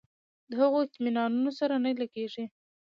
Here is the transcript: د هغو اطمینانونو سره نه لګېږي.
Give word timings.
د 0.49 0.51
هغو 0.61 0.77
اطمینانونو 0.87 1.51
سره 1.59 1.75
نه 1.85 1.91
لګېږي. 2.01 2.45